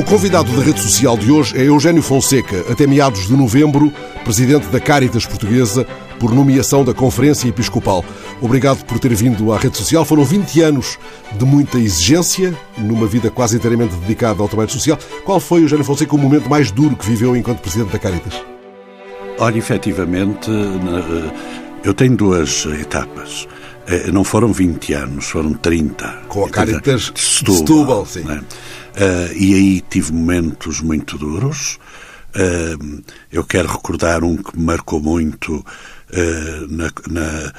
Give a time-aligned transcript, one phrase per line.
[0.00, 3.92] O convidado da rede social de hoje é Eugênio Fonseca, até meados de novembro,
[4.24, 5.86] presidente da Caritas Portuguesa,
[6.18, 8.02] por nomeação da Conferência Episcopal.
[8.40, 10.02] Obrigado por ter vindo à rede social.
[10.06, 10.98] Foram 20 anos
[11.38, 14.98] de muita exigência, numa vida quase inteiramente dedicada ao trabalho social.
[15.22, 18.42] Qual foi, Eugênio Fonseca, o momento mais duro que viveu enquanto presidente da Caritas?
[19.38, 20.50] Olha, efetivamente,
[21.84, 23.46] eu tenho duas etapas.
[24.12, 26.22] Não foram 20 anos, foram 30.
[26.28, 28.20] Com a Caritas de Setúbal, Setúbal sim.
[28.22, 28.42] Né?
[28.90, 31.78] Uh, e aí tive momentos muito duros.
[32.34, 37.52] Uh, eu quero recordar um que me marcou muito, uh, na, na,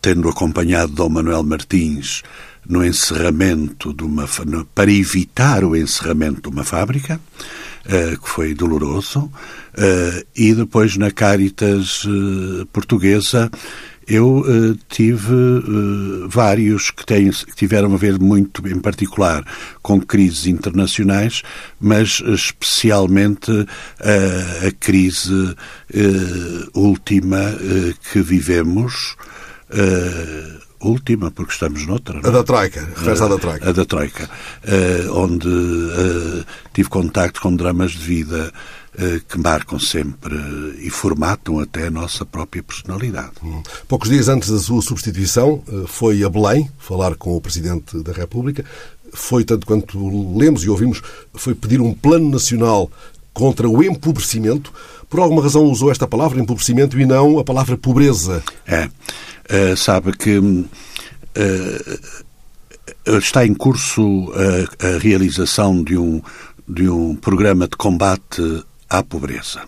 [0.00, 2.22] tendo acompanhado Dom Manuel Martins
[2.66, 4.28] no encerramento de uma
[4.74, 7.18] para evitar o encerramento de uma fábrica,
[7.86, 9.32] que foi doloroso,
[10.36, 12.02] e depois na Caritas
[12.70, 13.50] portuguesa
[14.08, 19.44] eu uh, tive uh, vários que, têm, que tiveram a ver muito, em particular,
[19.82, 21.42] com crises internacionais,
[21.78, 23.66] mas especialmente uh,
[24.66, 25.54] a crise
[26.74, 27.38] última
[28.12, 29.16] que vivemos.
[30.80, 32.20] última, porque estamos noutra.
[32.20, 32.28] Não?
[32.28, 33.68] A da Troika, refere à da Troika.
[33.68, 34.30] A da Troika,
[35.12, 35.48] onde
[36.72, 38.52] tive contacto com dramas de vida eh,
[39.28, 40.34] que marcam sempre
[40.80, 43.32] e formatam até a nossa própria personalidade.
[43.42, 43.62] Hum.
[43.86, 48.12] Poucos dias antes da sua substituição, eh, foi a Belém falar com o Presidente da
[48.12, 48.64] República.
[49.12, 51.00] Foi, tanto quanto lemos e ouvimos,
[51.34, 52.90] foi pedir um plano nacional
[53.32, 54.72] contra o empobrecimento.
[55.08, 58.42] Por alguma razão usou esta palavra, empobrecimento, e não a palavra pobreza.
[58.66, 58.86] É.
[59.50, 60.66] Uh, sabe que uh,
[63.06, 66.20] está em curso a, a realização de um,
[66.68, 68.42] de um programa de combate
[68.88, 69.62] à pobreza.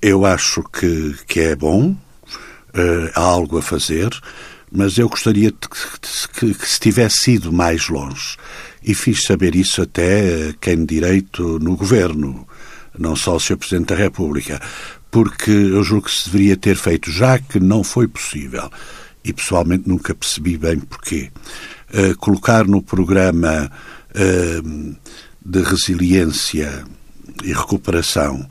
[0.00, 4.10] Eu acho que, que é bom, uh, há algo a fazer,
[4.70, 5.68] mas eu gostaria de,
[6.38, 8.36] que, que se tivesse ido mais longe.
[8.82, 12.46] E fiz saber isso até quem de direito no governo,
[12.98, 13.56] não só o Sr.
[13.56, 14.60] Presidente da República,
[15.10, 18.70] porque eu julgo que se deveria ter feito, já que não foi possível,
[19.24, 21.30] e pessoalmente nunca percebi bem porquê,
[21.94, 23.70] uh, colocar no programa
[24.10, 24.96] uh,
[25.44, 26.84] de resiliência
[27.42, 28.46] e recuperação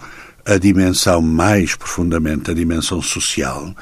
[0.45, 3.73] a dimensão mais profundamente, a dimensão social,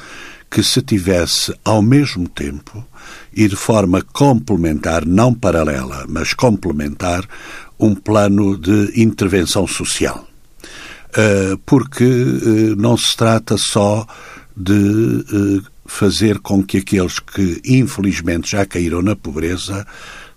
[0.50, 2.86] que se tivesse ao mesmo tempo
[3.34, 7.26] e de forma complementar, não paralela, mas complementar,
[7.80, 10.28] um plano de intervenção social.
[11.16, 14.06] Eh, porque eh, não se trata só
[14.56, 19.86] de eh, fazer com que aqueles que infelizmente já caíram na pobreza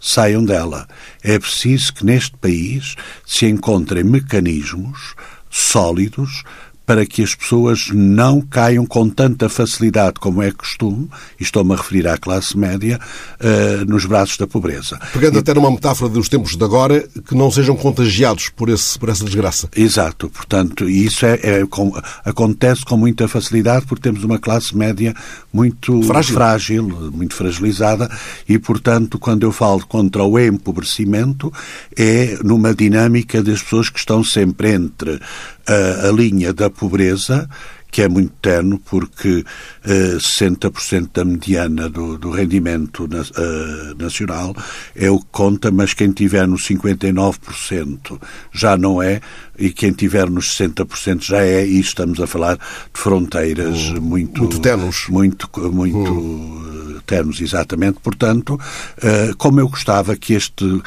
[0.04, 0.86] saiam dela.
[1.22, 2.94] É preciso que neste país
[3.26, 5.14] se encontrem mecanismos
[5.48, 6.44] sólidos
[6.86, 11.08] para que as pessoas não caiam com tanta facilidade como é costume,
[11.40, 13.00] e estou-me a referir à classe média,
[13.40, 14.98] uh, nos braços da pobreza.
[15.12, 15.38] Pegando e...
[15.38, 19.24] até numa metáfora dos tempos de agora, que não sejam contagiados por, esse, por essa
[19.24, 19.68] desgraça.
[19.74, 21.92] Exato, portanto, e isso é, é com,
[22.24, 25.14] acontece com muita facilidade porque temos uma classe média
[25.52, 26.34] muito frágil.
[26.34, 28.10] frágil, muito fragilizada,
[28.48, 31.52] e, portanto, quando eu falo contra o empobrecimento,
[31.96, 35.20] é numa dinâmica das pessoas que estão sempre entre
[35.66, 37.48] a, a linha da pobreza,
[37.94, 39.44] que é muito terno, porque
[39.86, 44.52] uh, 60% da mediana do, do rendimento na, uh, nacional
[44.96, 48.20] é o que conta, mas quem tiver nos 59%
[48.52, 49.20] já não é,
[49.58, 54.40] e quem tiver nos 60% já é, e estamos a falar de fronteiras hum, muito...
[54.40, 55.06] Muito tenos.
[55.08, 58.00] Muito, muito ternos, exatamente.
[58.00, 60.82] Portanto, uh, como eu gostava que este uh,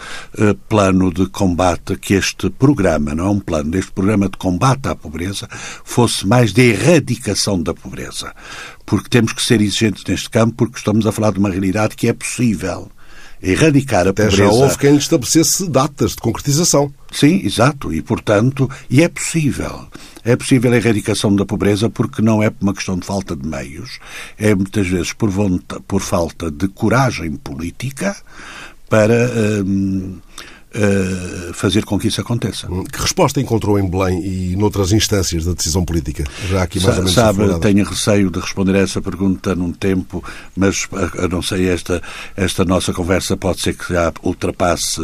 [0.68, 4.96] plano de combate, que este programa, não é um plano, este programa de combate à
[4.96, 5.48] pobreza,
[5.84, 8.34] fosse mais de erradicação da pobreza.
[8.86, 12.08] Porque temos que ser exigentes neste campo, porque estamos a falar de uma realidade que
[12.08, 12.90] é possível
[13.42, 14.38] erradicar a Até pobreza.
[14.44, 16.92] já houve quem estabelecesse datas de concretização.
[17.12, 17.94] Sim, exato.
[17.94, 19.88] E, portanto, e é possível.
[20.24, 23.48] É possível a erradicação da pobreza porque não é por uma questão de falta de
[23.48, 24.00] meios,
[24.38, 28.16] é muitas vezes por, vontade, por falta de coragem política
[28.90, 30.18] para hum,
[30.78, 32.72] uh, fazer com que isso aconteça.
[32.72, 36.24] Hum, que resposta encontrou em Belém e noutras instâncias da decisão política?
[36.50, 39.72] Já aqui mais Sa ou menos Sabe, tenho receio de responder a essa pergunta num
[39.72, 40.24] tempo,
[40.56, 40.88] mas
[41.18, 42.02] a não sei, esta,
[42.36, 45.02] esta nossa conversa pode ser que já ultrapasse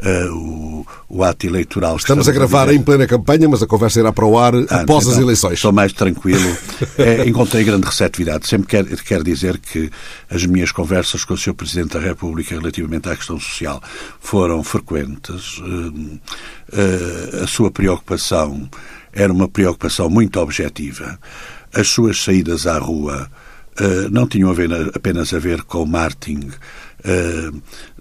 [0.00, 1.96] uh, o, o, ato eleitoral.
[1.96, 4.54] Estamos, estamos a gravar a em plena campanha, mas a conversa irá para o ar
[4.54, 5.54] ah, após então, as eleições.
[5.54, 6.56] Estou mais tranquilo.
[6.98, 8.46] é, encontrei grande receptividade.
[8.46, 9.90] Sempre quero, quero dizer que
[10.30, 11.54] as minhas conversas com o Sr.
[11.54, 13.82] Presidente da República relativamente à questão social
[14.20, 15.58] foram frequentes.
[15.58, 16.20] Uh,
[16.72, 18.68] uh, a sua preocupação
[19.12, 21.18] era uma preocupação muito objetiva.
[21.72, 23.30] As suas saídas à rua
[24.10, 26.54] não tinham a ver, apenas a ver com o marketing uh,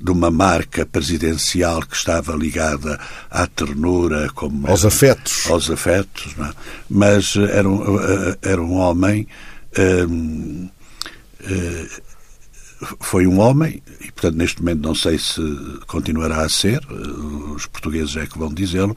[0.01, 2.99] de uma marca presidencial que estava ligada
[3.29, 6.51] à ternura, como aos era, afetos, aos afetos, é?
[6.89, 7.97] mas era um,
[8.41, 9.27] era um homem
[12.99, 15.41] foi um homem, e portanto neste momento não sei se
[15.87, 18.95] continuará a ser, eh, os portugueses é que vão dizê-lo,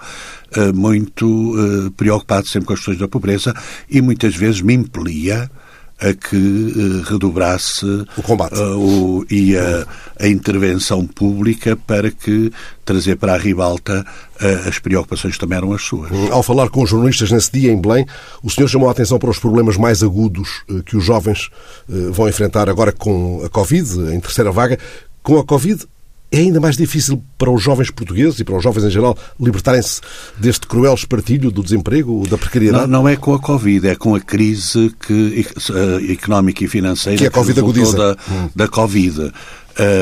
[0.53, 3.55] eh, muito eh, preocupado sempre com as questões da pobreza
[3.89, 5.51] e muitas vezes me impelia
[6.01, 7.85] a que uh, redobrasse
[8.17, 9.87] o combate uh, o, e a,
[10.21, 12.53] a, intervenção pública para que
[12.85, 14.07] trazer para a ribalta
[14.41, 16.11] uh, as preocupações que também eram as suas.
[16.31, 18.07] Ao falar com os jornalistas nesse dia em Belém,
[18.43, 21.51] o senhor chamou a atenção para os problemas mais agudos que os jovens
[21.89, 24.79] vão enfrentar agora com a Covid, em terceira vaga.
[25.23, 25.85] Com a Covid,
[26.31, 30.01] é ainda mais difícil para os jovens portugueses e para os jovens em geral libertarem-se
[30.37, 32.87] deste cruel espartilho do desemprego, da precariedade?
[32.87, 37.19] Não, não é com a Covid, é com a crise que, uh, económica e financeira
[37.19, 38.51] que, a COVID que da, hum.
[38.55, 39.33] da Covid.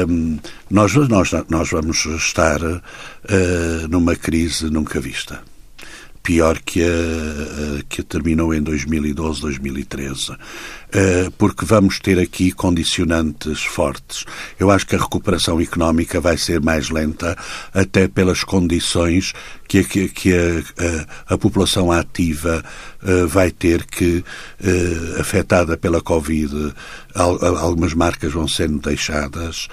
[0.09, 0.39] Um,
[0.71, 2.83] nós, nós, nós vamos estar uh,
[3.89, 5.41] numa crise nunca vista
[6.27, 10.37] pior que a, que terminou em 2012, 2013,
[10.93, 14.25] eh, porque vamos ter aqui condicionantes fortes.
[14.59, 17.39] Eu acho que a recuperação económica vai ser mais lenta,
[17.73, 19.33] até pelas condições
[19.69, 22.65] que, que, que a, a, a, população ativa
[23.05, 24.25] uh, vai ter que,
[24.65, 26.75] uh, afetada pela Covid,
[27.15, 29.69] al, algumas marcas vão sendo deixadas.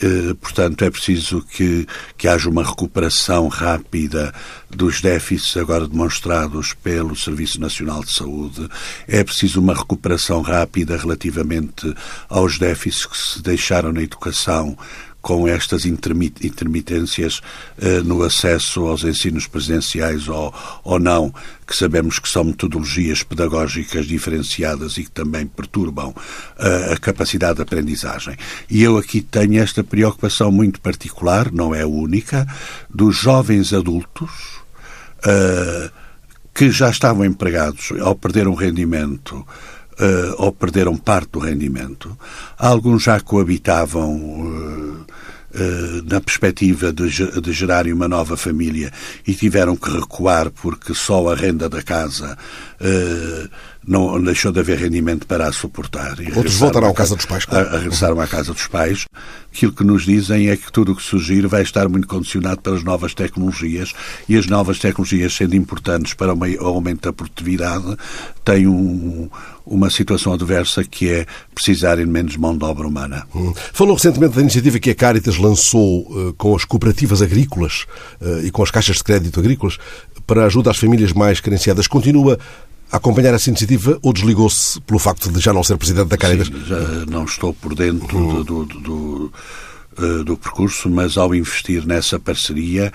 [0.00, 1.86] Eh, portanto, é preciso que,
[2.16, 4.32] que haja uma recuperação rápida
[4.70, 8.68] dos déficits agora demonstrados pelo Serviço Nacional de Saúde.
[9.06, 11.94] É preciso uma recuperação rápida relativamente
[12.28, 14.76] aos déficits que se deixaram na educação
[15.24, 17.40] com estas intermitências
[17.80, 20.52] eh, no acesso aos ensinos presenciais ou,
[20.84, 21.32] ou não,
[21.66, 26.14] que sabemos que são metodologias pedagógicas diferenciadas e que também perturbam
[26.58, 28.36] eh, a capacidade de aprendizagem.
[28.68, 32.46] E eu aqui tenho esta preocupação muito particular, não é única,
[32.90, 34.30] dos jovens adultos.
[35.26, 35.90] Uh,
[36.54, 39.44] que já estavam empregados ao perder um rendimento
[39.98, 42.16] uh, ou perderam parte do rendimento.
[42.58, 45.06] Alguns já coabitavam uh,
[45.54, 47.08] uh, na perspectiva de,
[47.40, 48.92] de gerarem uma nova família
[49.26, 52.36] e tiveram que recuar porque só a renda da casa
[53.86, 56.16] não deixou de haver rendimento para a suportar.
[56.34, 57.44] Outros voltaram à casa dos pais.
[57.44, 57.68] Claro.
[57.68, 59.04] A, a regressaram à casa dos pais.
[59.54, 62.82] Aquilo que nos dizem é que tudo o que surgir vai estar muito condicionado pelas
[62.82, 63.92] novas tecnologias
[64.28, 67.96] e as novas tecnologias, sendo importantes para o aumento da produtividade,
[68.44, 69.28] têm um,
[69.66, 73.26] uma situação adversa que é precisarem de menos mão de obra humana.
[73.34, 73.52] Hum.
[73.72, 77.86] Falou recentemente da iniciativa que a Caritas lançou uh, com as cooperativas agrícolas
[78.20, 79.78] uh, e com as caixas de crédito agrícolas
[80.26, 81.86] para ajuda às famílias mais carenciadas.
[81.86, 82.38] Continua
[82.92, 86.48] a acompanhar essa iniciativa ou desligou-se pelo facto de já não ser presidente da Caritas?
[86.48, 88.42] Sim, já não estou por dentro uhum.
[88.42, 89.32] do, do, do,
[89.98, 92.92] eh, do, percurso, mas ao investir nessa parceria,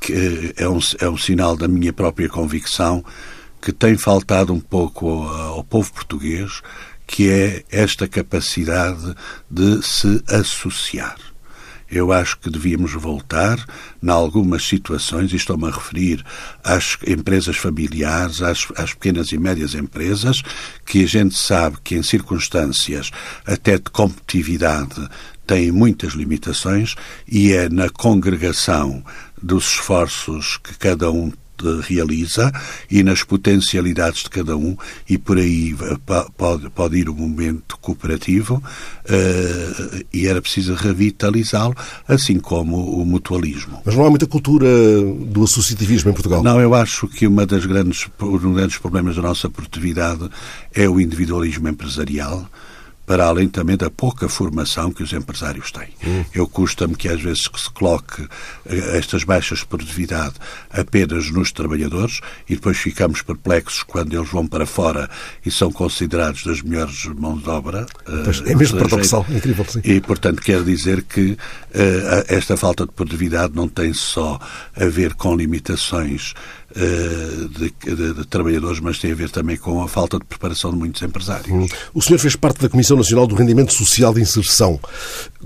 [0.00, 3.04] que é um, é um sinal da minha própria convicção
[3.60, 6.62] que tem faltado um pouco ao, povo português,
[7.06, 9.14] que é esta capacidade
[9.50, 11.16] de se associar.
[11.90, 13.64] Eu acho que devíamos voltar,
[14.02, 16.22] em algumas situações, e estou-me a referir
[16.62, 20.42] às empresas familiares, às, às, pequenas e médias empresas,
[20.84, 23.10] que a gente sabe que em circunstâncias
[23.46, 25.08] até de competitividade
[25.46, 26.94] têm muitas limitações
[27.26, 29.02] e é na congregação
[29.42, 31.32] dos esforços que cada um
[31.80, 32.52] realiza
[32.90, 34.76] e nas potencialidades de cada um
[35.08, 35.74] e por aí
[36.36, 41.74] pode, pode ir o momento cooperativo uh, e era preciso revitalizá-lo,
[42.06, 43.82] assim como o mutualismo.
[43.84, 44.66] Mas não há muita cultura
[45.26, 46.42] do associativismo em Portugal?
[46.42, 50.28] Não, eu acho que uma das grandes, um dos grandes problemas da nossa produtividade
[50.74, 52.48] é o individualismo empresarial
[53.08, 55.88] para além também da pouca formação que os empresários têm.
[56.06, 56.24] Hum.
[56.34, 58.28] Eu custa-me que às vezes que se coloque
[58.66, 60.34] eh, estas baixas de produtividade
[60.70, 65.08] apenas nos trabalhadores e depois ficamos perplexos quando eles vão para fora
[65.44, 67.86] e são considerados das melhores mãos de obra.
[68.06, 69.64] Eh, pois, é mesmo paradoxal, é incrível.
[69.66, 69.80] Sim.
[69.82, 71.38] E, portanto, quer dizer que uh,
[72.28, 74.38] esta falta de produtividade não tem só
[74.76, 76.34] a ver com limitações
[76.74, 80.76] de, de, de, trabalhadores, mas tem a ver também com a falta de preparação de
[80.76, 81.48] muitos empresários.
[81.50, 81.66] Hum.
[81.94, 84.78] O senhor fez parte da Comissão Nacional do Rendimento Social de Inserção.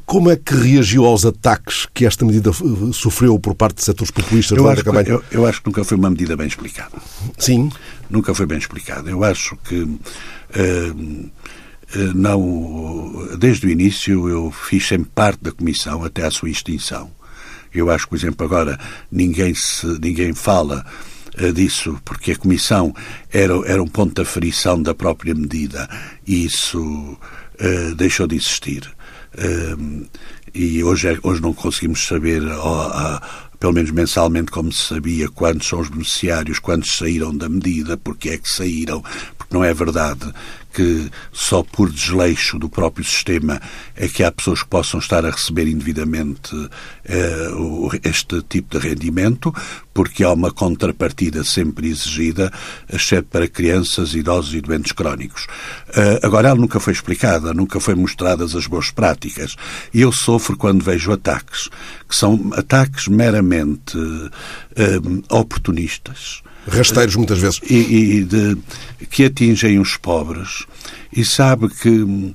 [0.04, 4.10] Como é que reagiu aos ataques que esta medida eh, sofreu por parte de setores
[4.10, 5.08] populistas eu acho, campanha?
[5.08, 6.96] Eu, eu, acho que nunca foi uma medida bem explicada.
[7.38, 7.70] Sim.
[8.10, 9.08] Nunca foi bem explicada.
[9.08, 9.80] Eu acho que.
[9.80, 11.30] Uh,
[12.14, 17.10] não, desde o início eu fiz sempre parte da comissão até à sua extinção.
[17.74, 18.78] Eu acho que, por exemplo, agora
[19.10, 20.84] ninguém, se, ninguém fala
[21.54, 22.94] disso, porque a Comissão
[23.30, 25.88] era, era um ponto de aferição da própria medida
[26.26, 28.86] e isso uh, deixou de existir.
[29.34, 30.06] Uh,
[30.54, 32.42] e hoje, é, hoje não conseguimos saber,
[33.58, 38.28] pelo menos mensalmente, como se sabia, quantos são os beneficiários, quantos saíram da medida, porque
[38.28, 39.02] é que saíram,
[39.38, 40.30] porque não é verdade
[40.72, 43.60] que só por desleixo do próprio sistema
[43.94, 46.50] é que há pessoas que possam estar a receber indevidamente
[47.04, 47.50] eh,
[48.04, 49.54] este tipo de rendimento,
[49.92, 52.52] porque há uma contrapartida sempre exigida,
[52.92, 55.46] exceto para crianças, idosos e doentes crónicos.
[55.88, 59.56] Uh, agora, ela nunca foi explicada, nunca foi mostradas as boas práticas.
[59.92, 61.68] E eu sofro quando vejo ataques,
[62.08, 67.60] que são ataques meramente uh, oportunistas rasteiros muitas vezes.
[67.68, 68.56] E, e de,
[69.10, 70.64] que atingem os pobres.
[71.12, 72.34] E sabe que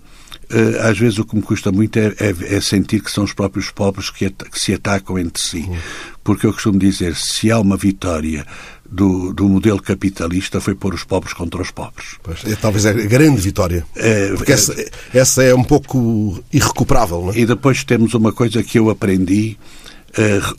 [0.49, 3.33] eh, às vezes o que me custa muito é, é, é sentir que são os
[3.33, 5.65] próprios pobres que, que, se atacam entre si.
[5.67, 5.77] Uhum.
[6.23, 8.45] Porque eu costumo dizer, se há uma vitória
[8.89, 12.15] do, do modelo capitalista foi pôr os pobres contra os pobres.
[12.23, 13.85] Pois, é, talvez é a grande vitória.
[13.95, 14.73] É, porque essa,
[15.13, 17.21] essa, é um pouco irrecuperável.
[17.21, 17.39] Não é?
[17.39, 19.57] E depois temos uma coisa que eu aprendi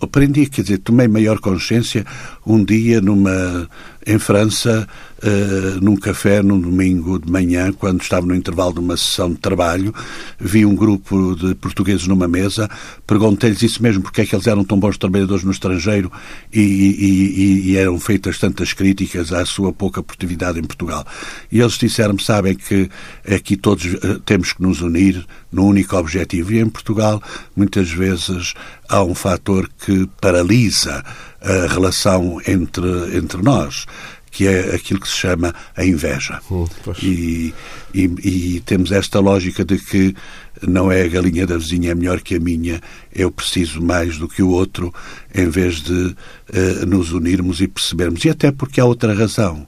[0.00, 2.04] aprendi, quer dizer, tomei maior consciência
[2.46, 3.68] um dia numa
[4.08, 4.88] em França,
[5.22, 9.36] uh, num café, num domingo de manhã, quando estava no intervalo de uma sessão de
[9.36, 9.94] trabalho,
[10.40, 12.70] vi um grupo de portugueses numa mesa,
[13.06, 16.10] perguntei-lhes isso mesmo, porque é que eles eram tão bons trabalhadores no estrangeiro
[16.50, 21.06] e, e, e, e eram feitas tantas críticas à sua pouca produtividade em Portugal.
[21.52, 22.88] E eles disseram-me, sabem que
[23.30, 26.54] aqui todos uh, temos que nos unir num único objetivo.
[26.54, 27.22] E em Portugal,
[27.54, 28.54] muitas vezes,
[28.88, 31.04] há um fator que paralisa
[31.40, 33.86] a relação entre, entre nós,
[34.30, 36.40] que é aquilo que se chama a inveja.
[36.50, 36.66] Hum,
[37.02, 37.54] e,
[37.94, 40.14] e, e, temos esta lógica de que
[40.62, 42.80] não é a galinha da vizinha é melhor que a minha,
[43.14, 44.92] eu preciso mais do que o outro,
[45.34, 48.24] em vez de uh, nos unirmos e percebermos.
[48.24, 49.66] E até porque há outra razão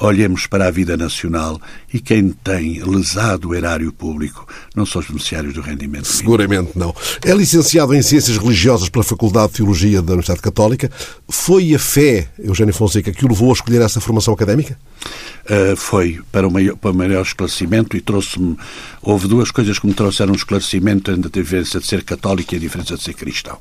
[0.00, 1.60] olhemos para a vida nacional
[1.92, 6.06] e quem tem lesado o erário público não são os beneficiários do rendimento.
[6.06, 6.94] Seguramente não.
[7.24, 10.90] É licenciado em Ciências Religiosas pela Faculdade de Teologia da Universidade Católica.
[11.28, 14.78] Foi a fé, Eugênio Fonseca, que o levou a escolher essa formação académica?
[15.44, 18.56] Uh, foi para o, maior, para o maior esclarecimento e trouxe-me.
[19.02, 22.56] Houve duas coisas que me trouxeram um esclarecimento entre a diferença de ser católico e
[22.56, 23.58] a diferença de ser cristão.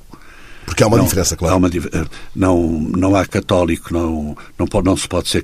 [0.73, 1.53] Porque há uma não, diferença, claro.
[1.53, 5.43] Há uma, eh, não, não há católico, não, não, pode, não se pode ser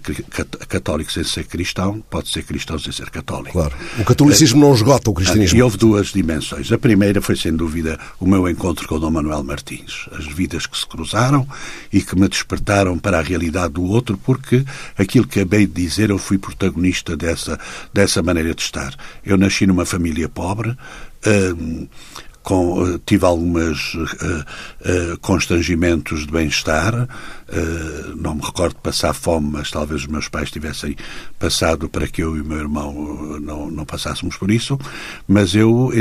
[0.68, 3.52] católico sem ser cristão, pode ser cristão sem ser católico.
[3.52, 3.76] Claro.
[4.00, 5.56] O catolicismo não esgota o cristianismo.
[5.56, 6.72] E houve duas dimensões.
[6.72, 10.10] A primeira foi, sem dúvida, o meu encontro com o Dom Manuel Martins.
[10.14, 11.48] As vidas que se cruzaram
[11.94, 14.66] e que me despertaram para a realidade do outro, porque
[14.98, 17.60] aquilo que acabei de dizer, eu fui protagonista dessa,
[17.94, 18.96] dessa maneira de estar.
[19.24, 20.76] Eu nasci numa família pobre.
[21.28, 21.88] Hum,
[22.50, 26.96] com, eh, tive alguns uh, uh, constrangimentos de bem-estar.
[26.96, 30.96] Uh, não me recordo de passar fome, mas talvez os meus pais tivessem
[31.38, 34.80] passado para que eu e o meu irmão não, não passássemos por isso.
[35.28, 35.92] Mas eu,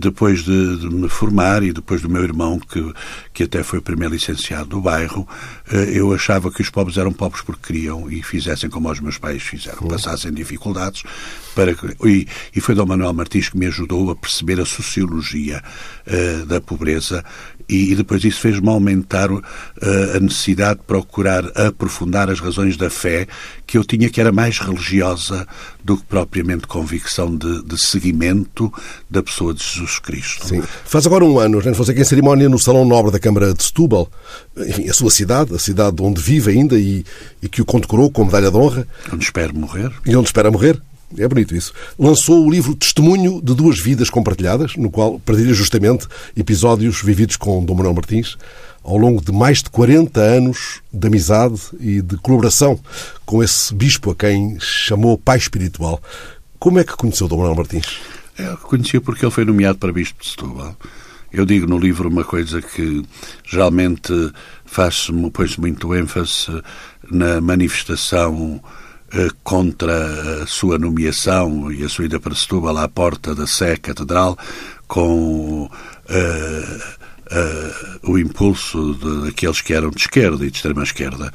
[0.00, 2.92] depois de, de, me formar e depois do meu irmão, que,
[3.32, 5.26] que até foi o primeiro licenciado do bairro,
[5.94, 9.42] eu achava que os pobres eram pobres porque queriam e fizessem como os meus pais
[9.42, 11.02] fizeram, passassem dificuldades.
[11.54, 11.72] Para,
[12.04, 15.62] e, e foi Dom Manuel Martins que me ajudou a perceber a sociologia
[16.06, 17.24] uh, da pobreza
[17.70, 19.42] e, e, depois isso fez-me aumentar uh,
[20.16, 23.28] a necessidade de procurar aprofundar as razões da fé
[23.66, 25.46] que eu tinha que era mais religiosa
[25.84, 28.72] do que propriamente convicção de, de seguimento
[29.08, 30.46] da pessoa de Jesus Cristo.
[30.46, 30.62] Sim.
[30.84, 34.10] Faz agora um ano, Jânio Fonseca, em cerimónia no Salão Nobre da Câmara de Setúbal,
[34.56, 37.04] enfim, a sua cidade, a cidade onde vive ainda e,
[37.40, 38.86] e que o condecorou com medalha de honra.
[39.12, 39.92] Onde espera morrer.
[40.04, 40.80] E onde espera morrer.
[41.18, 41.72] É bonito isso.
[41.98, 47.64] Lançou o livro Testemunho de Duas Vidas Compartilhadas, no qual partilha justamente episódios vividos com
[47.64, 48.36] Dom Manuel Martins
[48.82, 52.78] ao longo de mais de 40 anos de amizade e de colaboração
[53.26, 56.00] com esse bispo a quem chamou pai espiritual.
[56.58, 57.98] Como é que conheceu Dom Manuel Martins?
[58.38, 60.76] Eu conheci porque ele foi nomeado para bispo de Setúbal.
[61.32, 63.04] Eu digo no livro uma coisa que
[63.44, 64.12] geralmente
[64.64, 66.62] faz-se, põe muito ênfase
[67.10, 68.60] na manifestação
[69.42, 74.38] contra a sua nomeação e a sua ida para Setúbal à porta da Sé Catedral
[74.86, 75.70] com uh,
[77.30, 81.32] uh, o impulso daqueles que eram de esquerda e de extrema esquerda.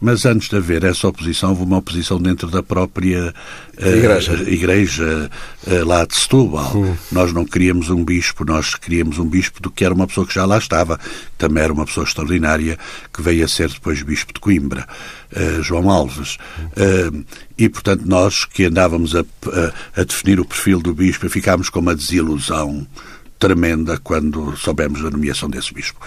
[0.00, 3.34] Mas antes de haver essa oposição, houve uma oposição dentro da própria
[3.76, 5.30] uh, igreja, igreja
[5.66, 6.96] uh, lá de Setúbal.
[7.10, 10.34] Nós não queríamos um bispo, nós queríamos um bispo do que era uma pessoa que
[10.34, 11.00] já lá estava.
[11.36, 12.78] Também era uma pessoa extraordinária
[13.12, 14.86] que veio a ser depois bispo de Coimbra,
[15.34, 16.38] uh, João Alves.
[17.58, 21.80] e, portanto, nós que andávamos a, a, a definir o perfil do bispo ficámos com
[21.80, 22.86] uma desilusão
[23.38, 26.00] tremenda quando soubemos da nomeação desse bispo.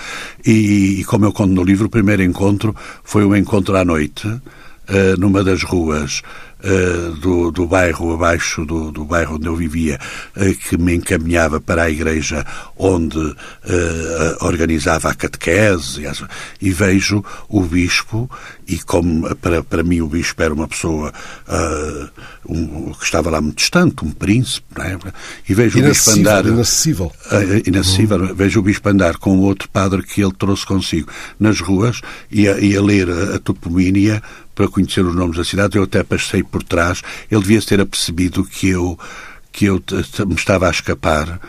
[0.45, 4.41] E, como eu conto no livro, o primeiro encontro foi um encontro à noite, uh,
[5.17, 6.21] numa das ruas
[6.63, 9.99] uh, do, do bairro abaixo do, do bairro onde eu vivia,
[10.35, 12.45] uh, que me encaminhava para a igreja
[12.77, 13.35] onde uh,
[14.41, 16.03] organizava a catequese
[16.61, 18.29] e vejo o bispo
[18.67, 21.11] e como para, para mim o bispo era uma pessoa
[22.47, 24.97] um, que estava lá muito distante, um príncipe, é?
[25.47, 27.11] E vejo o bispo andar inacessível,
[27.65, 28.33] inacessível uhum.
[28.33, 32.01] vejo o bispo andar com outro padre que ele trouxe consigo nas ruas
[32.31, 34.21] e a, e a ler a, a topomínia
[34.61, 35.77] para conhecer os nomes da cidade.
[35.77, 37.01] Eu até passei por trás.
[37.31, 38.97] Ele devia ter apercebido que eu,
[39.51, 39.83] que eu
[40.27, 41.39] me estava a escapar.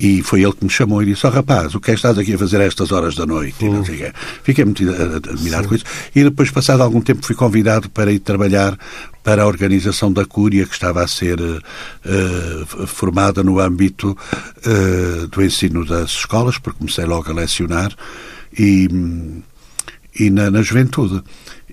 [0.00, 1.98] E foi ele que me chamou e disse: Ó oh, rapaz, o que é que
[1.98, 3.64] estás aqui a fazer a estas horas da noite?
[3.64, 3.84] Hum.
[4.42, 5.68] Fiquei muito admirado Sim.
[5.68, 5.84] com isso.
[6.14, 8.76] E depois, passado algum tempo, fui convidado para ir trabalhar
[9.22, 14.16] para a organização da Cúria, que estava a ser uh, formada no âmbito
[14.66, 17.94] uh, do ensino das escolas, porque comecei logo a lecionar,
[18.58, 18.88] e,
[20.18, 21.22] e na, na juventude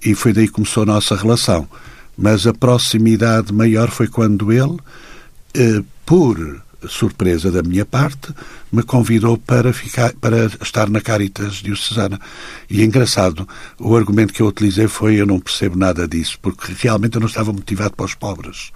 [0.04, 1.68] e foi daí que começou a nossa relação.
[2.18, 4.78] Mas a proximidade maior foi quando ele,
[5.54, 8.34] eh, por surpresa da minha parte,
[8.72, 12.20] me convidou para ficar para estar na Caritas Diocesana.
[12.70, 16.74] E é engraçado, o argumento que eu utilizei foi eu não percebo nada disso, porque
[16.78, 18.72] realmente eu não estava motivado para os pobres.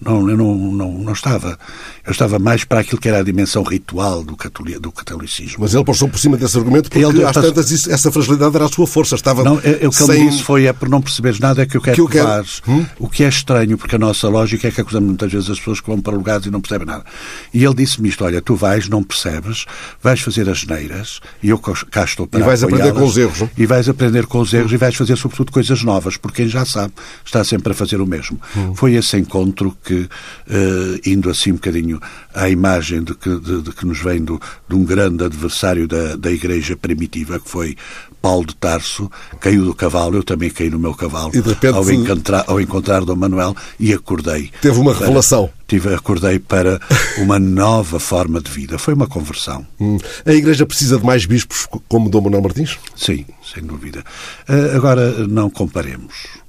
[0.00, 1.58] Não, eu não, não, não estava.
[2.06, 4.36] Eu estava mais para aquilo que era a dimensão ritual do,
[4.80, 5.58] do catolicismo.
[5.60, 8.64] Mas ele passou por cima desse argumento porque ele, às tantas isso, essa fragilidade era
[8.64, 9.14] a sua força.
[9.14, 10.22] Estava não, é, é o que sem...
[10.22, 12.12] ele disse foi é por não perceberes nada é que eu quero que, eu que
[12.12, 12.46] quero...
[12.66, 12.86] Hum?
[12.98, 15.80] O que é estranho, porque a nossa lógica é que acusamos muitas vezes as pessoas
[15.80, 17.04] que vão para lugares e não percebem nada.
[17.52, 19.66] E ele disse-me isto, olha, tu vais, não percebes,
[20.02, 23.40] vais fazer as neiras e eu cá estou para E vais aprender com os erros.
[23.40, 23.50] Não?
[23.56, 24.74] E vais aprender com os erros hum.
[24.74, 26.92] e vais fazer sobretudo coisas novas, porque quem já sabe
[27.24, 28.40] está sempre a fazer o mesmo.
[28.56, 28.74] Hum.
[28.74, 32.00] Foi esse encontro que, uh, indo assim um bocadinho
[32.34, 36.16] à imagem de que, de, de que nos vem do, de um grande adversário da,
[36.16, 37.76] da Igreja primitiva, que foi
[38.20, 42.44] Paulo de Tarso, caiu do cavalo, eu também caí no meu cavalo repente, ao, encontrar,
[42.46, 44.50] ao encontrar Dom Manuel e acordei.
[44.60, 45.50] Teve uma revelação.
[45.66, 46.80] tive, acordei para
[47.18, 48.78] uma nova forma de vida.
[48.78, 49.66] Foi uma conversão.
[49.80, 49.98] Hum.
[50.26, 52.78] A Igreja precisa de mais bispos como Dom Manuel Martins?
[52.94, 54.04] Sim, sem dúvida.
[54.48, 56.40] Uh, agora, não comparemos.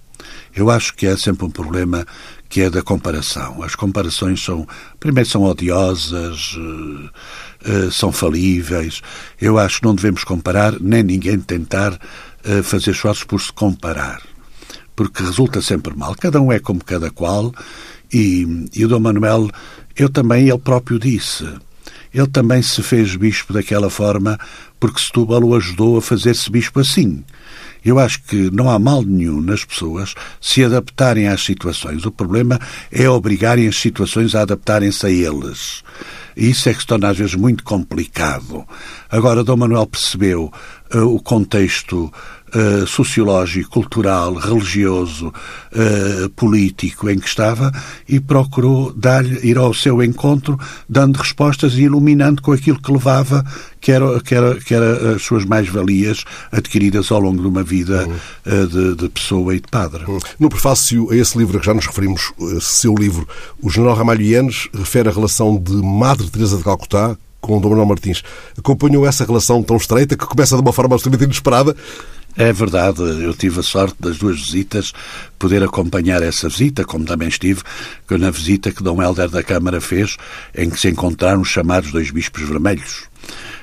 [0.53, 2.05] Eu acho que é sempre um problema
[2.51, 3.63] que é da comparação.
[3.63, 4.67] As comparações são,
[4.99, 7.09] primeiro, são odiosas, eh,
[7.63, 9.01] eh, são falíveis.
[9.39, 11.97] Eu acho que não devemos comparar, nem ninguém tentar
[12.43, 14.21] eh, fazer esforços por se comparar,
[14.97, 16.13] porque resulta sempre mal.
[16.13, 17.53] Cada um é como cada qual,
[18.11, 19.49] e, e o Dom Manuel,
[19.95, 21.47] eu também, ele próprio disse,
[22.13, 24.37] ele também se fez bispo daquela forma
[24.77, 27.23] porque Setúbal o ajudou a fazer-se bispo assim.
[27.83, 32.05] Eu acho que não há mal nenhum nas pessoas se adaptarem às situações.
[32.05, 32.59] O problema
[32.91, 35.83] é obrigarem as situações a adaptarem-se a eles.
[36.35, 38.65] E isso é que se torna às vezes muito complicado.
[39.09, 40.51] Agora, Dom Manuel percebeu
[40.93, 42.11] uh, o contexto
[42.55, 47.71] uh, sociológico, cultural, religioso, uh, político em que estava
[48.07, 53.43] e procurou dar ir ao seu encontro, dando respostas e iluminando com aquilo que levava,
[53.79, 58.07] que era, que era, que era as suas mais-valias adquiridas ao longo de uma vida
[58.45, 60.03] uh, de, de, pessoa e de padre.
[60.39, 63.27] No prefácio a esse livro que já nos referimos, seu livro,
[63.61, 67.87] o general Ramalho Ienes refere a relação de Madre Teresa de Calcutá com Dom Manuel
[67.87, 68.23] Martins.
[68.57, 71.75] Acompanhou essa relação tão estreita que começa de uma forma absolutamente inesperada
[72.37, 74.93] é verdade, eu tive a sorte das duas visitas
[75.37, 77.61] poder acompanhar essa visita, como também estive
[78.09, 80.17] na visita que Dom Helder da Câmara fez,
[80.55, 83.03] em que se encontraram os chamados dois bispos vermelhos.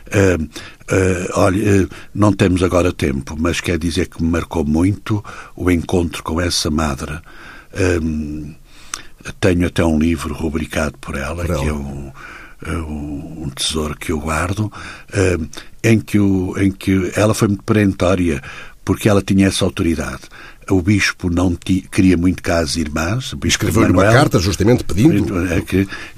[0.09, 5.25] Uh, uh, olha, uh, não temos agora tempo, mas quer dizer que me marcou muito
[5.55, 7.21] o encontro com essa madre.
[9.41, 11.61] tenho até um livro rubricado por ela, por ela.
[11.61, 12.13] que é um,
[12.67, 14.71] um tesouro que eu guardo,
[15.83, 18.43] em que, o, em que ela foi muito perentória,
[18.85, 20.23] porque ela tinha essa autoridade.
[20.71, 23.35] O bispo não queria muito cá as irmãs.
[23.45, 25.47] Escreveu-lhe uma carta justamente pedindo.
[25.47, 25.63] É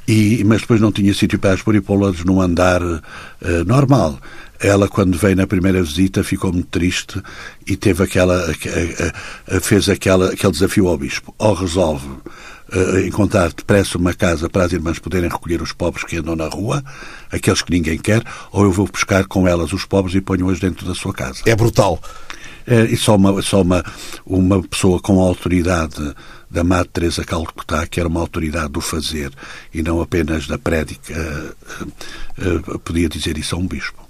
[0.08, 3.00] e, mas depois não tinha sítio para as pôr e pô-las num andar uh,
[3.64, 4.18] normal.
[4.58, 7.22] Ela, quando veio na primeira visita, ficou muito triste
[7.66, 8.52] e teve aquela,
[9.62, 11.34] fez aquela, aquele desafio ao bispo.
[11.38, 12.08] Ou resolve
[13.06, 16.82] encontrar depressa uma casa para as irmãs poderem recolher os pobres que andam na rua,
[17.30, 20.86] aqueles que ninguém quer, ou eu vou buscar com elas os pobres e ponho-os dentro
[20.86, 21.42] da sua casa.
[21.46, 22.00] É brutal.
[22.66, 23.84] É, e só uma, só uma,
[24.24, 26.14] uma pessoa com autoridade
[26.50, 29.32] da Madre Teresa Calcutá, que era uma autoridade do fazer
[29.72, 31.54] e não apenas da prédica,
[32.84, 34.00] podia dizer isso a um bispo.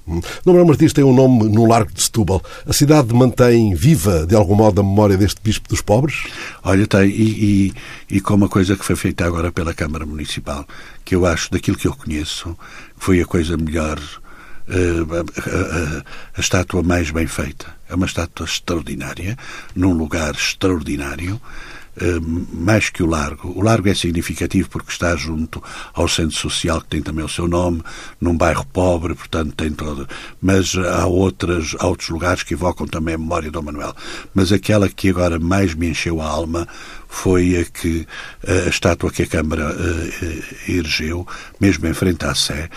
[0.45, 2.43] Dom Manuel Martins tem um nome no Largo de Setúbal.
[2.67, 6.25] A cidade mantém viva, de algum modo, a memória deste Bispo dos Pobres?
[6.65, 7.09] Olha, tem.
[7.09, 7.73] E,
[8.11, 10.67] e, e com uma coisa que foi feita agora pela Câmara Municipal,
[11.05, 12.57] que eu acho, daquilo que eu conheço,
[12.97, 14.01] foi a coisa melhor,
[14.69, 17.67] a, a, estátua mais bem feita.
[17.89, 19.37] É uma estátua extraordinária,
[19.75, 21.41] num lugar extraordinário.
[22.01, 22.21] Eh,
[22.53, 23.53] mais que o Largo.
[23.55, 27.49] O Largo é significativo porque está junto ao Centro Social, que tem também o seu
[27.49, 27.83] nome,
[28.21, 30.09] num bairro pobre, portanto tem todo.
[30.41, 33.95] Mas há, outras, há outros lugares que evocam também a memória do Manuel.
[34.33, 36.67] Mas aquela que agora mais me encheu a alma
[37.09, 38.07] foi a que
[38.47, 39.75] a estátua que a Câmara
[40.69, 41.27] erigeu,
[41.61, 42.71] mesmo em frente à Sé,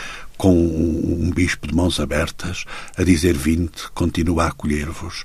[0.44, 2.66] com um, bispo de mãos abertas,
[2.98, 5.24] a dizer: Vinde, continua a acolher-vos,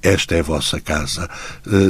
[0.00, 1.28] esta é a vossa casa,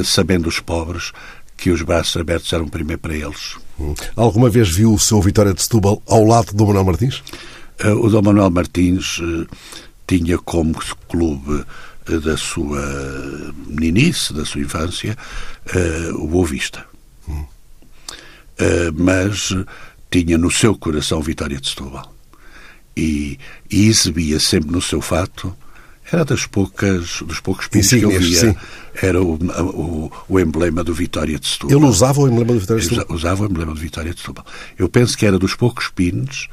[0.03, 1.13] sabendo os pobres
[1.55, 3.55] que os braços abertos eram primeiro para eles.
[3.79, 3.95] Hum.
[4.17, 7.23] Alguma vez viu o seu Vitória de Setúbal ao lado do Manuel Martins?
[7.81, 9.21] Uh, o Dom Manuel Martins
[10.05, 10.77] tinha como
[11.07, 11.63] clube
[12.05, 12.83] da sua
[13.65, 15.17] meninice, da sua infância,
[16.15, 16.85] o Boa Vista.
[17.29, 17.45] Hum.
[18.93, 19.55] mas
[20.11, 22.16] tinha no seu coração Vitória de Setúbal.
[22.99, 23.37] E,
[23.69, 25.55] e exibia sempre no seu fato
[26.11, 28.39] era das poucas, dos poucos pinos que eu via.
[28.39, 28.55] Sim.
[29.01, 31.77] Era o, o, o, emblema do Vitória de Setúbal.
[31.77, 33.15] Ele usava o emblema do Vitória de Setúbal?
[33.15, 34.45] Usava o emblema do Vitória de Setúbal.
[34.77, 36.47] Eu penso que era dos poucos pinos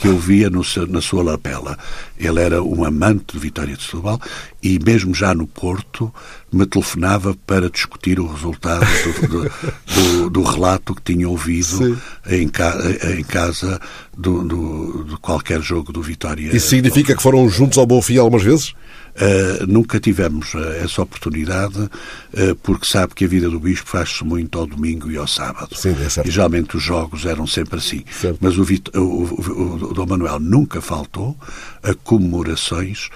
[0.00, 1.78] que eu via no na sua lapela.
[2.18, 4.18] Ele era um amante de Vitória de Setúbal
[4.62, 6.12] e mesmo já no Porto
[6.50, 9.50] me telefonava para discutir o resultado do, do,
[9.94, 12.74] do, do relato que tinha ouvido em, ca,
[13.16, 13.78] em, casa
[14.16, 16.56] do, de qualquer jogo do Vitória.
[16.56, 18.74] Isso significa que foram juntos ao Bom Fim algumas vezes?
[19.16, 24.24] Uh, nunca tivemos uh, essa oportunidade, uh, porque sabe que a vida do Bispo faz-se
[24.24, 25.74] muito ao domingo e ao sábado.
[25.74, 26.26] Sim, é certo.
[26.26, 28.04] E geralmente os jogos eram sempre assim.
[28.10, 28.38] Certo.
[28.40, 31.36] Mas o, o, o, o, Dom Manuel nunca faltou
[31.82, 33.08] a comemorações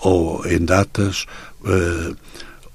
[0.00, 1.26] ou em datas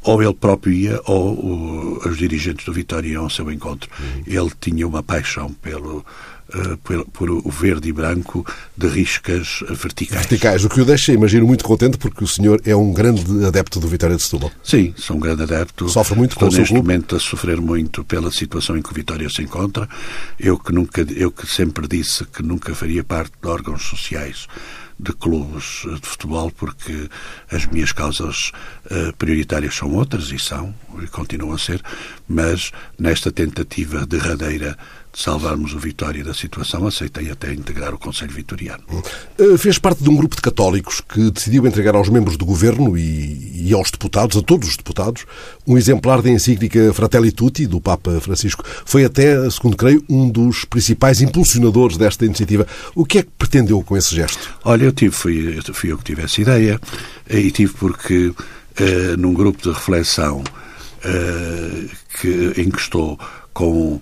[0.03, 3.89] ou ele próprio ia, ou os dirigentes do Vitória iam ao seu encontro.
[3.99, 4.23] Uhum.
[4.25, 10.21] Ele tinha uma paixão pelo, uh, por, por, o verde e branco de riscas verticais.
[10.21, 13.79] Verticais, o que o deixa, imagino, muito contente, porque o senhor é um grande adepto
[13.79, 14.51] do Vitória de Setúbal.
[14.63, 15.87] Sim, sou um grande adepto.
[15.87, 16.73] Sofre muito Estou com o clube?
[16.73, 19.87] momento a sofrer muito pela situação em que o Vitória se encontra.
[20.39, 24.47] Eu que, nunca, eu que sempre disse que nunca faria parte de órgãos sociais
[25.01, 27.09] de clubes de futebol, porque
[27.51, 28.51] as minhas causas
[28.85, 31.81] uh, prioritárias são outras e são, e continuam a ser,
[32.29, 38.31] mas nesta tentativa derradeira de salvarmos o Vitória da situação, aceitei até integrar o Conselho
[38.31, 38.83] Vitoriano.
[39.37, 42.97] Eh, fez parte de um grupo de católicos que decidiu entregar aos membros do governo
[42.97, 45.25] e, e aos deputados, a todos os deputados,
[45.67, 48.63] um exemplar da encíclica Fratelli Tutti, do Papa Francisco.
[48.85, 52.65] Foi até, segundo creio, um dos principais impulsionadores desta iniciativa.
[52.95, 54.49] O que é que pretendeu com esse gesto?
[54.63, 56.79] Olha, eu tive, fui, fui eu que tive essa ideia,
[57.29, 63.19] e tive porque, uh, num grupo de reflexão uh, que, em que estou
[63.53, 64.01] com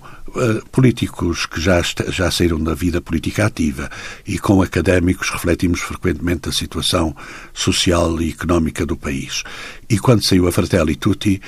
[0.70, 3.90] políticos que já, já saíram da vida política ativa
[4.26, 7.14] e com académicos refletimos frequentemente a situação
[7.52, 9.42] social e económica do país.
[9.88, 11.40] E quando saiu a Fratelli Tutti,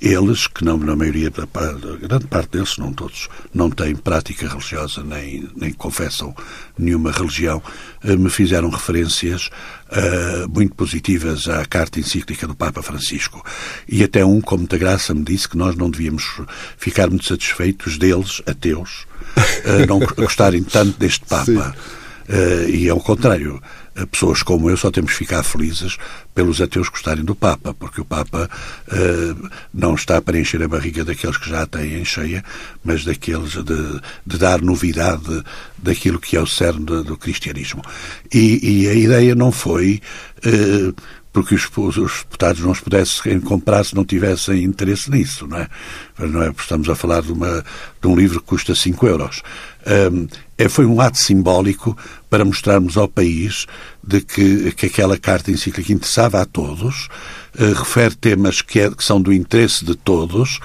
[0.00, 5.02] eles, que não, na maioria, da grande parte deles, não todos, não têm prática religiosa
[5.02, 6.34] nem, nem confessam
[6.78, 7.62] nenhuma religião,
[8.04, 9.50] uh, me fizeram referências
[9.90, 13.44] uh, muito positivas à carta encíclica do Papa Francisco.
[13.88, 16.40] E até um, com muita graça, me disse que nós não devíamos
[16.76, 19.06] ficar muito satisfeitos deles, ateus,
[19.88, 21.74] não gostarem tanto deste Papa.
[22.68, 23.60] e ao contrário,
[24.04, 25.96] pessoas como eu só temos que ficar felizes
[26.34, 28.50] pelos ateus gostarem do Papa, porque o Papa
[28.88, 32.44] uh, não está para encher a barriga daqueles que já a têm cheia,
[32.84, 35.42] mas daqueles de, de dar novidade
[35.78, 37.82] daquilo que é o cerne do cristianismo.
[38.32, 40.00] E, e, a ideia não foi.
[40.44, 40.94] Uh,
[41.36, 45.68] porque os, os, deputados não os pudessem comprar se não tivessem interesse nisso, não é?
[46.18, 46.48] Não é?
[46.48, 47.62] Estamos a falar de, uma,
[48.00, 49.42] de um livro que custa 5 euros.
[50.58, 51.96] É, foi um ato simbólico
[52.28, 53.66] para mostrarmos ao país
[54.02, 57.08] de que, que aquela carta encíclica interessava a todos,
[57.58, 60.58] uh, refere temas que, é, que são do interesse de todos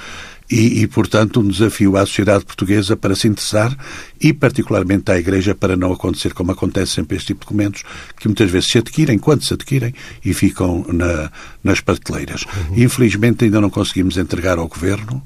[0.51, 3.75] e, e, portanto, um desafio à sociedade portuguesa para se interessar
[4.19, 7.83] e, particularmente, à Igreja para não acontecer como acontece sempre este tipo de documentos,
[8.19, 9.93] que muitas vezes se adquirem, quando se adquirem,
[10.25, 11.31] e ficam na,
[11.63, 12.43] nas prateleiras.
[12.43, 12.83] Uhum.
[12.83, 15.23] Infelizmente, ainda não conseguimos entregar ao Governo,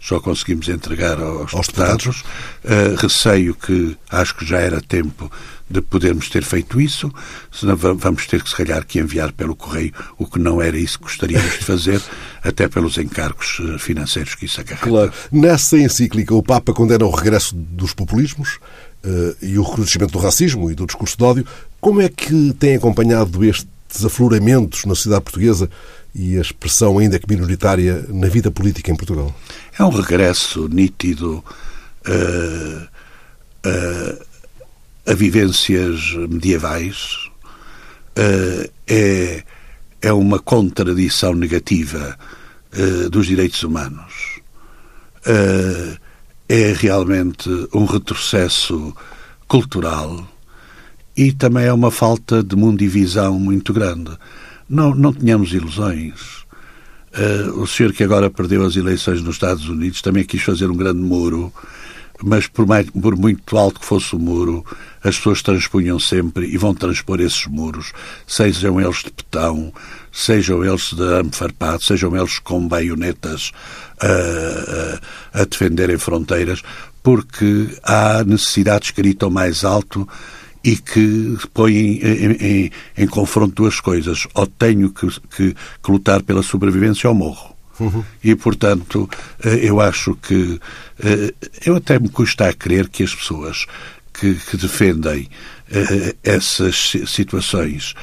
[0.00, 2.22] só conseguimos entregar aos, aos deputados.
[2.64, 5.30] Uh, receio que acho que já era tempo
[5.70, 7.12] de podermos ter feito isso,
[7.52, 10.98] senão vamos ter que, se calhar, que enviar pelo correio, o que não era isso
[10.98, 12.00] que gostaríamos de fazer,
[12.42, 14.88] até pelos encargos eh, financeiros que isso acarreta.
[14.88, 15.12] Claro.
[15.30, 18.58] Nessa encíclica, o Papa condena o regresso dos populismos
[19.04, 21.46] uh, e o recrudescimento do racismo e do discurso de ódio.
[21.80, 25.68] Como é que tem acompanhado estes afloramentos na sociedade portuguesa
[26.18, 29.32] e a expressão ainda que minoritária na vida política em Portugal?
[29.78, 31.44] É um regresso nítido
[32.08, 32.82] uh,
[33.64, 34.26] uh,
[35.06, 37.30] a vivências medievais,
[38.18, 39.44] uh, é,
[40.02, 42.18] é uma contradição negativa
[43.10, 44.40] dos direitos humanos.
[46.46, 48.94] É realmente um retrocesso
[49.48, 50.28] cultural
[51.16, 54.10] e também é uma falta de mundivisão muito grande.
[54.68, 56.44] Não, não tenhamos ilusões.
[57.16, 60.76] Uh, o senhor que agora perdeu as eleições nos Estados Unidos também quis fazer um
[60.76, 61.52] grande muro
[62.22, 64.64] mas por, mais, por muito alto que fosse o muro,
[65.02, 67.92] as pessoas transpunham sempre e vão transpor esses muros,
[68.26, 69.72] sejam eles de betão,
[70.12, 73.52] sejam eles de arame farpado, sejam eles com baionetas
[74.00, 76.62] a, a, a defenderem fronteiras,
[77.02, 80.06] porque há necessidades que gritam mais alto
[80.62, 84.26] e que põem em, em, em, confronto duas coisas.
[84.34, 87.56] Ou tenho que, que, que lutar pela sobrevivência ou morro.
[87.80, 88.04] Uhum.
[88.22, 89.08] E, portanto,
[89.44, 90.60] eh, eu acho que.
[91.02, 91.32] Eh,
[91.64, 93.66] eu até me custa a crer que as pessoas
[94.12, 95.28] que, que defendem
[95.70, 97.94] eh, essas situações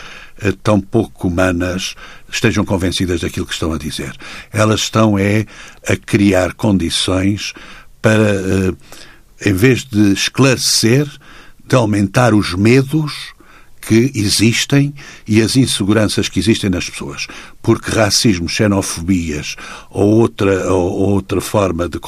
[0.62, 1.96] tão pouco humanas
[2.30, 4.14] estejam convencidas daquilo que estão a dizer.
[4.52, 5.46] Elas estão é
[5.88, 7.54] a criar condições
[8.02, 8.76] para,
[9.46, 11.08] em vez de esclarecer,
[11.68, 13.36] de aumentar os medos
[13.88, 14.94] que existem
[15.28, 17.28] e as inseguranças que existem nas pessoas.
[17.62, 19.56] Porque racismo, xenofobias
[19.90, 22.00] ou outra, ou outra forma de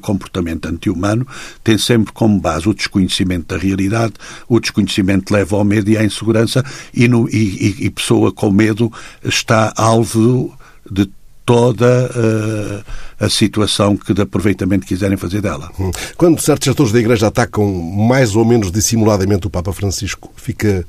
[0.00, 1.26] comportamento anti-humano
[1.62, 4.14] tem sempre como base o desconhecimento da realidade,
[4.48, 8.90] o desconhecimento leva ao medo e à insegurança e, no, e, e pessoa com medo
[9.22, 10.56] está alvo
[10.90, 11.06] de
[11.48, 15.70] toda uh, a situação que de aproveitamento quiserem fazer dela.
[15.80, 15.90] Hum.
[16.14, 20.84] Quando certos setores da Igreja atacam mais ou menos dissimuladamente o Papa Francisco, fica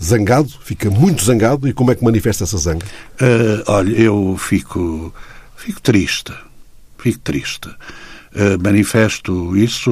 [0.00, 2.86] zangado, fica muito zangado, e como é que manifesta essa zanga?
[3.20, 5.12] Uh, olha, eu fico,
[5.56, 6.32] fico triste,
[6.96, 7.66] fico triste.
[7.66, 9.90] Uh, manifesto isso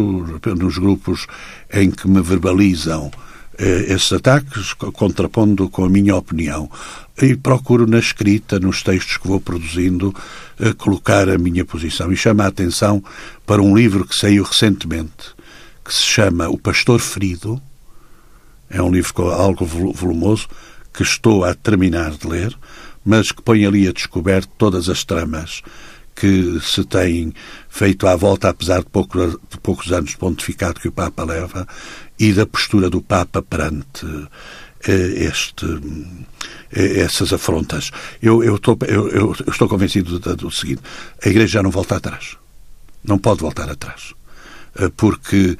[0.56, 1.26] nos grupos
[1.72, 3.11] em que me verbalizam
[3.58, 6.70] esses ataques, contrapondo com a minha opinião
[7.20, 10.14] e procuro na escrita, nos textos que vou produzindo,
[10.58, 12.12] eh, colocar a minha posição.
[12.12, 13.02] E chama a atenção
[13.46, 15.34] para um livro que saiu recentemente,
[15.84, 17.60] que se chama O Pastor Ferido.
[18.70, 20.48] É um livro algo volumoso,
[20.92, 22.56] que estou a terminar de ler,
[23.04, 25.62] mas que põe ali a descoberto todas as tramas
[26.14, 27.32] que se têm
[27.68, 31.66] feito à volta, apesar de, pouco, de poucos anos de pontificado que o Papa leva,
[32.22, 34.06] e da postura do Papa perante
[34.87, 35.66] eh, este,
[36.72, 37.90] eh, essas afrontas.
[38.22, 40.82] Eu, eu, estou, eu, eu estou convencido do, seguinte:
[41.20, 42.37] a Igreja já não volta atrás.
[43.02, 44.14] Não pode voltar atrás
[44.78, 45.58] eh, porque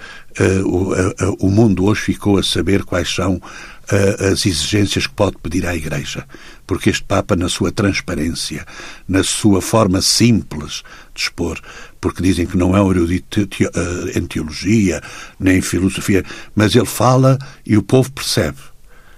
[0.65, 3.43] o, o, mundo hoje ficou a saber quais são
[4.33, 6.25] as exigências que pode pedir à Igreja.
[6.65, 8.65] Porque este Papa, na sua transparência,
[9.09, 11.61] na sua forma simples de expor,
[12.03, 15.01] porque dizem que não é um erudito em teologia,
[15.39, 18.59] nem em filosofia, mas ele fala e o povo percebe.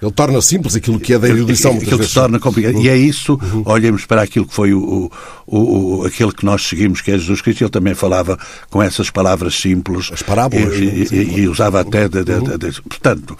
[0.02, 1.72] Ele torna simples aquilo que é da erudição.
[1.72, 2.74] Aquilo que se torna complicado.
[2.74, 2.82] Uhum.
[2.82, 3.62] E é isso, uhum.
[3.64, 5.10] olhemos para aquilo que foi o,
[5.46, 9.08] o, o, aquele que nós seguimos, que é Jesus Cristo, ele também falava com essas
[9.08, 10.10] palavras simples.
[10.12, 10.76] As parábolas.
[10.76, 12.06] E, e, e usava até.
[12.06, 13.34] De, de, de, de, portanto,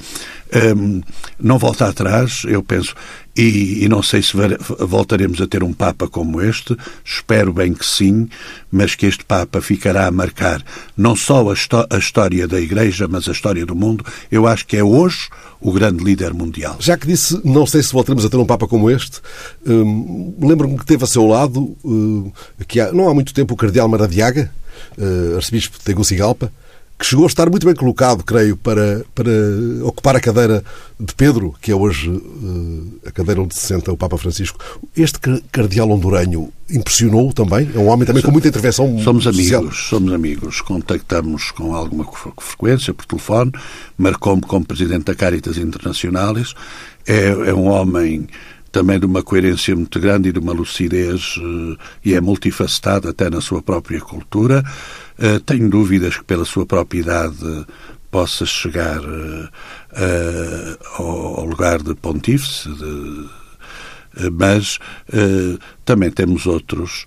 [0.76, 1.02] um,
[1.40, 2.94] não volta atrás, eu penso,
[3.36, 4.32] e, e, não sei se
[4.78, 8.28] voltaremos a ter um Papa como este, espero bem que sim,
[8.70, 10.62] mas que este Papa ficará a marcar
[10.96, 11.54] não só a,
[11.90, 14.04] a, história da Igreja, mas a história do mundo.
[14.30, 15.28] Eu acho que é hoje
[15.60, 16.76] o grande líder mundial.
[16.78, 19.20] Já que disse, não sei se voltaremos a ter um Papa como este,
[19.66, 22.30] lembro-me que teve a seu lado, hum,
[22.68, 24.52] que há, não há muito tempo, o Cardeal Maradiaga,
[24.96, 26.52] hum, arcebispo de Tegucigalpa,
[26.98, 29.30] que chegou a estar muito bem colocado, creio, para, para
[29.82, 30.62] ocupar a cadeira
[30.98, 34.58] de Pedro, que é hoje uh, a cadeira onde se senta o Papa Francisco.
[34.96, 35.18] Este
[35.50, 37.68] cardeal hondurenho impressionou também?
[37.74, 39.60] É um homem também com muita intervenção Somos social.
[39.60, 40.60] amigos, somos amigos.
[40.60, 42.06] Contactamos com alguma
[42.38, 43.52] frequência por telefone,
[43.98, 46.54] marcou-me como presidente da Caritas Internacionais.
[47.06, 48.28] É, é um homem
[48.74, 53.30] também de uma coerência muito grande e de uma lucidez, uh, e é multifacetado até
[53.30, 54.64] na sua própria cultura.
[55.16, 57.66] Uh, tenho dúvidas que, pela sua própria idade,
[58.10, 59.48] possa chegar uh,
[60.96, 63.30] ao lugar de pontífice, de,
[64.32, 64.78] mas
[65.84, 67.06] também temos outros.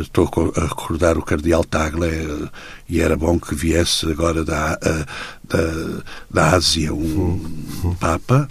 [0.00, 2.48] Estou a recordar o Cardeal Tagle
[2.88, 8.48] e era bom que viesse agora da, da, da Ásia um Papa,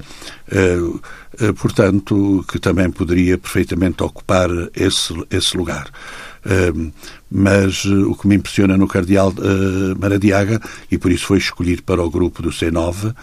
[1.57, 5.89] portanto, que também poderia perfeitamente ocupar esse, esse lugar.
[7.29, 9.33] mas o que me impressiona no Cardeal
[9.99, 13.15] Maradiaga, e por isso foi escolhido para o grupo do C9,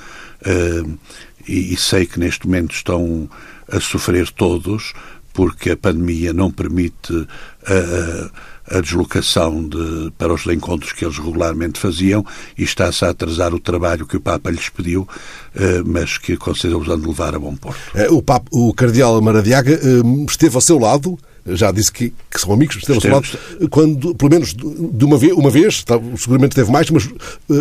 [1.46, 3.28] e, e sei que neste momento estão
[3.70, 4.92] a sofrer todos,
[5.32, 7.26] porque a pandemia não permite
[7.66, 12.24] a, a deslocação de, para os encontros que eles regularmente faziam
[12.56, 15.06] e está-se a atrasar o trabalho que o Papa lhes pediu,
[15.54, 17.80] eh, mas que considera usando levar a bom porto.
[17.94, 22.40] Eh, o, Papa, o Cardeal Maradiaga eh, esteve ao seu lado já disse que, que
[22.40, 23.26] são amigos, esteve lado,
[23.70, 25.84] quando, pelo menos de uma vez, uma vez,
[26.16, 27.08] seguramente teve mais, mas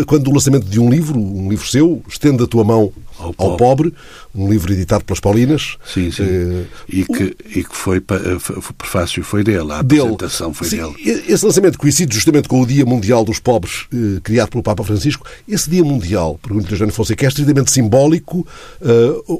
[0.06, 3.58] quando o lançamento de um livro, um livro seu, Estende a tua mão ao, ao
[3.58, 3.94] pobre.
[4.34, 5.78] um livro editado pelas Paulinas.
[5.86, 6.24] Sim, sim.
[6.24, 10.78] Eh, e, que, e que foi, eh, o prefácio foi dele, a apresentação foi sim,
[10.78, 11.24] dele.
[11.28, 15.26] Esse lançamento coincide justamente com o Dia Mundial dos Pobres, eh, criado pelo Papa Francisco.
[15.48, 18.46] Esse Dia Mundial, pergunto-lhe Jânio Fonseca, é estritamente simbólico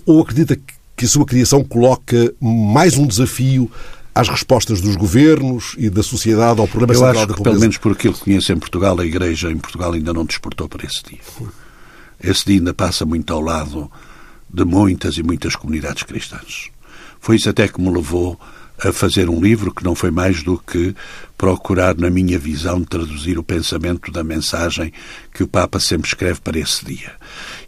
[0.06, 0.58] ou acredita
[0.96, 3.72] que a sua criação coloca mais um desafio
[4.14, 7.60] às respostas dos governos e da sociedade ao problema Eu central acho da que, pelo
[7.60, 10.86] menos por aquilo que conheço em Portugal, a Igreja em Portugal ainda não despertou para
[10.86, 11.20] esse dia.
[12.22, 13.90] Esse dia ainda passa muito ao lado
[14.54, 16.70] de muitas e muitas comunidades cristãs.
[17.20, 18.40] Foi isso até que me levou
[18.84, 20.96] a fazer um livro que não foi mais do que
[21.42, 24.94] procurar, na minha visão, traduzir o pensamento da mensagem
[25.34, 27.14] que o Papa sempre escreve para esse dia.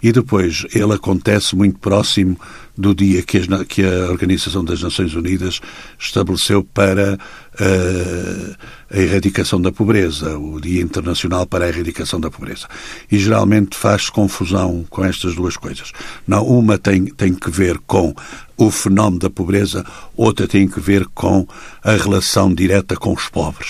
[0.02, 2.38] E depois, ele acontece muito próximo
[2.78, 3.40] do dia que,
[3.84, 5.60] a Organização das Nações Unidas
[5.98, 8.56] estabeleceu para uh,
[8.92, 12.68] a erradicação da pobreza, o Dia Internacional para a Erradicação da Pobreza.
[13.12, 15.92] E geralmente faz confusão com estas duas coisas.
[16.28, 18.14] Não, uma tem, tem que ver com
[18.58, 21.48] o fenómeno da pobreza, outra tem que ver com
[21.84, 23.63] a relação direta com os pobres.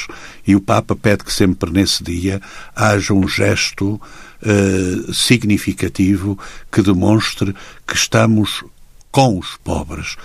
[0.46, 2.42] E o Papa pede que sempre nesse dia
[2.76, 4.02] haja um gesto
[4.42, 6.38] uh, significativo
[6.72, 7.56] que demonstre
[7.88, 8.64] que estamos
[9.12, 10.16] com os pobres.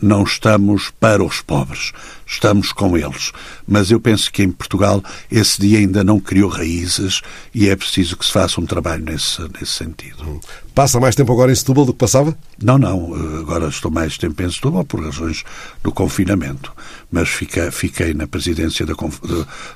[0.00, 1.92] Não estamos para os pobres,
[2.26, 3.30] estamos com eles.
[3.66, 7.20] Mas eu penso que em Portugal esse dia ainda não criou raízes
[7.54, 10.40] e é preciso que se faça um trabalho nesse, nesse sentido.
[10.74, 12.36] Passa mais tempo agora em Setúbal do que passava?
[12.62, 13.14] Não, não.
[13.38, 15.44] Agora estou mais tempo em Setúbal por razões
[15.82, 16.72] do confinamento.
[17.10, 18.94] Mas fiquei, fiquei na presidência da,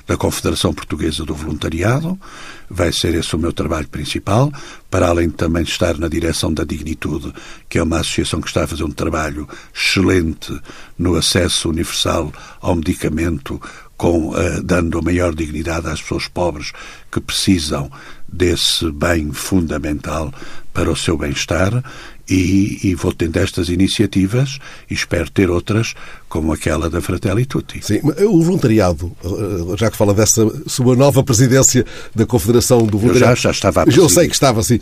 [0.07, 2.19] da Confederação Portuguesa do Voluntariado.
[2.67, 4.51] Vai ser esse o meu trabalho principal,
[4.89, 7.31] para além de também estar na direção da Dignitude,
[7.69, 10.59] que é uma associação que está a fazer um trabalho excelente
[10.97, 13.61] no acesso universal ao medicamento,
[13.97, 16.71] com, uh, dando a maior dignidade às pessoas pobres
[17.11, 17.91] que precisam
[18.27, 20.33] desse bem fundamental
[20.73, 21.83] para o seu bem-estar
[22.29, 25.93] e, e, vou tendo estas iniciativas e espero ter outras
[26.27, 27.79] como aquela da Fratelli Tutti.
[27.81, 33.31] Sim, o voluntariado, eh, já que fala dessa sua nova presidência da Confederação do Voluntariado...
[33.31, 34.77] Eu já, já estava a Eu sei que estava assim.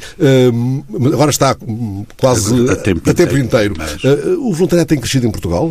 [1.13, 1.55] Agora está
[2.17, 3.75] quase a tempo, a tempo inteiro.
[3.77, 4.03] Mas...
[4.03, 5.69] Eh, o voluntariado tem crescido em Portugal?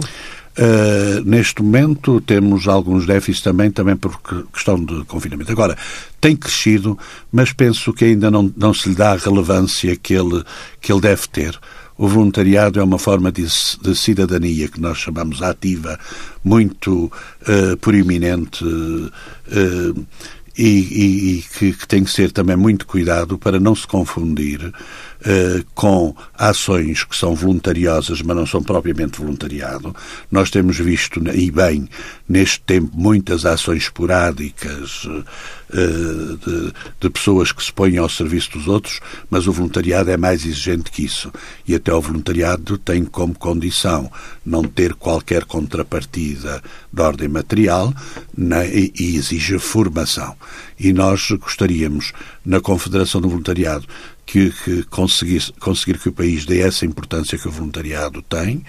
[0.56, 4.20] Uh, neste momento temos alguns déficits também, também por
[4.52, 5.50] questão de confinamento.
[5.50, 5.76] Agora,
[6.20, 6.96] tem crescido,
[7.32, 10.44] mas penso que ainda não, não se lhe dá a relevância que ele,
[10.80, 11.58] que ele deve ter.
[11.98, 15.98] O voluntariado é uma forma de, de cidadania que nós chamamos ativa,
[16.42, 20.06] muito uh, proeminente uh,
[20.56, 24.60] e, e, e que, que, tem que ser também muito cuidado para não se confundir
[24.64, 24.72] eh,
[25.74, 29.94] com ações que são voluntariosas, mas não são propriamente voluntariado.
[30.30, 31.88] Nós temos visto, e bem,
[32.28, 35.08] neste tempo, muitas ações esporádicas
[35.72, 40.16] eh, de, de pessoas que se põem ao serviço dos outros, mas o voluntariado é
[40.16, 41.32] mais exigente que isso.
[41.66, 44.10] E até o voluntariado tem como condição
[44.44, 47.92] não ter qualquer contrapartida de ordem material
[48.36, 50.36] e exige formação.
[50.78, 52.12] E nós gostaríamos,
[52.44, 53.86] na Confederação do Voluntariado,
[54.26, 58.64] que, que conseguir, conseguir que o país dê essa importância que o voluntariado tem.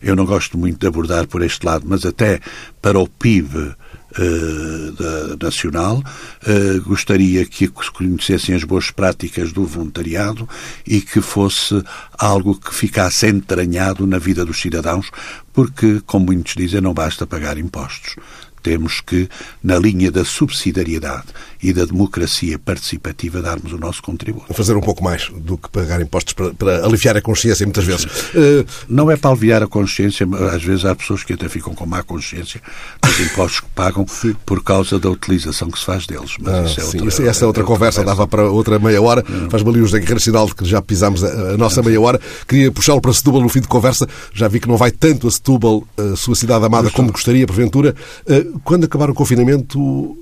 [0.00, 2.40] Eu não gosto muito de abordar por este lado, mas até
[2.80, 3.74] para o PIB
[4.18, 6.02] Uh, da, nacional.
[6.42, 10.48] Uh, gostaria que se conhecessem as boas práticas do voluntariado
[10.84, 11.80] e que fosse
[12.18, 15.12] algo que ficasse entranhado na vida dos cidadãos,
[15.52, 18.16] porque, como muitos dizem, não basta pagar impostos.
[18.62, 19.28] Temos que,
[19.62, 21.26] na linha da subsidiariedade
[21.62, 24.52] e da democracia participativa, darmos o nosso contributo.
[24.54, 28.04] Fazer um pouco mais do que pagar impostos para, para aliviar a consciência, muitas vezes.
[28.04, 28.66] Uh...
[28.88, 32.02] Não é para aliviar a consciência, às vezes há pessoas que até ficam com má
[32.02, 32.60] consciência
[33.02, 34.34] dos impostos que pagam sim.
[34.44, 36.36] por causa da utilização que se faz deles.
[36.40, 38.78] Mas ah, isso é outra, sim, essa é outra, é conversa, conversa, dava para outra
[38.78, 39.24] meia hora.
[39.50, 42.20] Faz-me ali o José Guerreiro Sinal que já pisámos a, a nossa meia hora.
[42.46, 44.08] Queria puxá-lo para Setúbal no fim de conversa.
[44.32, 47.94] Já vi que não vai tanto a Setúbal, a sua cidade amada, como gostaria, porventura.
[48.26, 50.16] Uh, quando acabar o confinamento,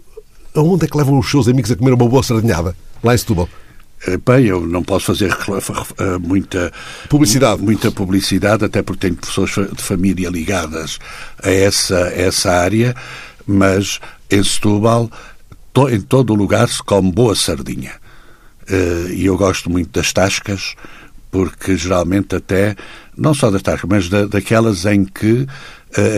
[0.54, 2.76] aonde é que levam os seus amigos a comer uma boa sardinhada?
[3.02, 3.48] Lá em Setúbal?
[4.24, 6.72] Bem, eu não posso fazer eh, muita
[7.08, 11.00] publicidade, muita publicidade até porque tenho pessoas de família ligadas
[11.42, 12.94] a essa, essa área,
[13.44, 14.00] mas
[14.30, 15.10] em Setúbal,
[15.90, 17.94] em todo o lugar se come boa sardinha.
[18.68, 20.76] Eh, e eu gosto muito das tascas,
[21.30, 22.76] porque geralmente até,
[23.16, 25.44] não só das tascas, mas da, daquelas em que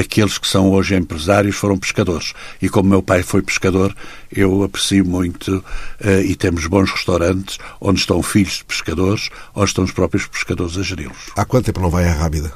[0.00, 2.32] aqueles que são hoje empresários foram pescadores.
[2.60, 3.94] E como meu pai foi pescador,
[4.30, 9.84] eu aprecio muito uh, e temos bons restaurantes onde estão filhos de pescadores ou estão
[9.84, 11.30] os próprios pescadores a geri-los.
[11.36, 12.52] Há quanto tempo não vai à Rábida?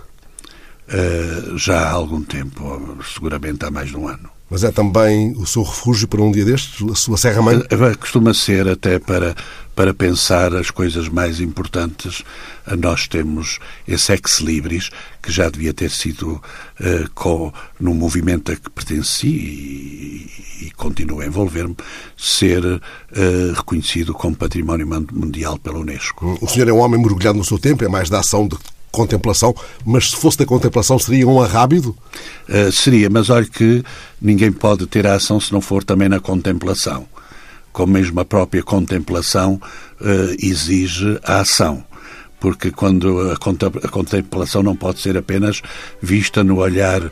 [0.89, 4.34] Uh, já há algum tempo, seguramente há mais de um ano.
[4.55, 7.61] Mas é também o seu refúgio para um dia destes, a sua Serra Mãe?
[7.98, 9.34] Costuma ser até para,
[9.74, 12.22] para pensar as coisas mais importantes.
[12.78, 14.90] Nós temos esse ex-libris,
[15.20, 21.24] que já devia ter sido uh, com, no movimento a que pertenci e, e continua
[21.24, 21.74] a envolver-me,
[22.16, 22.80] ser uh,
[23.57, 26.38] reconhecido como Património Mundial pela Unesco.
[26.40, 28.57] O senhor é um homem mergulhado no seu tempo, é mais da ação de
[28.95, 31.97] contemplação, mas se fosse da contemplação seria um arrábido?
[32.49, 33.82] Uh, seria, mas olha que
[34.20, 37.07] ninguém pode ter a ação se não for também na contemplação.
[37.72, 39.61] Como mesmo a própria contemplação
[40.01, 41.84] uh, exige a ação.
[42.38, 45.62] Porque quando a contemplação não pode ser apenas
[46.03, 47.11] vista no olhar uh,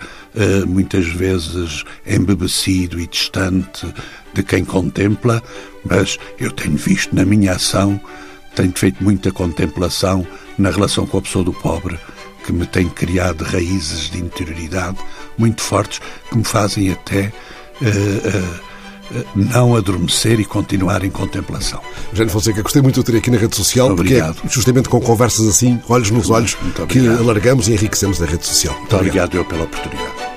[0.66, 3.86] muitas vezes embebecido e distante
[4.34, 5.42] de quem contempla,
[5.84, 7.98] mas eu tenho visto na minha ação,
[8.54, 10.26] tenho feito muita contemplação
[10.58, 11.98] na relação com a pessoa do pobre,
[12.44, 14.98] que me tem criado raízes de interioridade
[15.38, 17.32] muito fortes que me fazem até
[17.80, 18.72] uh, uh,
[19.34, 21.80] não adormecer e continuar em contemplação.
[22.10, 24.34] Eugênio Fonseca, gostei muito de ter aqui na rede social, obrigado.
[24.34, 26.56] porque é justamente com conversas assim, olhos nos olhos,
[26.88, 28.74] que alargamos e enriquecemos a rede social.
[28.78, 30.31] Muito obrigado, obrigado eu pela oportunidade.